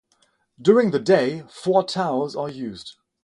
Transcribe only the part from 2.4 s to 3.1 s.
used.